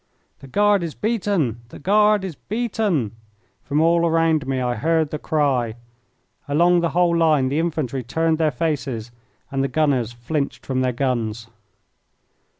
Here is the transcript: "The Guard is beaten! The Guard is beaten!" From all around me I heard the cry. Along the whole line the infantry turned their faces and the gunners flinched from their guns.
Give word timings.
"The 0.39 0.47
Guard 0.47 0.81
is 0.81 0.95
beaten! 0.95 1.61
The 1.69 1.77
Guard 1.77 2.23
is 2.25 2.33
beaten!" 2.35 3.11
From 3.61 3.79
all 3.79 4.03
around 4.07 4.47
me 4.47 4.59
I 4.59 4.73
heard 4.73 5.11
the 5.11 5.19
cry. 5.19 5.75
Along 6.47 6.79
the 6.79 6.89
whole 6.89 7.15
line 7.15 7.49
the 7.49 7.59
infantry 7.59 8.01
turned 8.01 8.39
their 8.39 8.49
faces 8.49 9.11
and 9.51 9.63
the 9.63 9.67
gunners 9.67 10.11
flinched 10.11 10.65
from 10.65 10.81
their 10.81 10.91
guns. 10.91 11.49